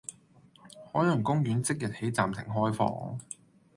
[0.91, 3.19] 海洋公園即日起暫停開放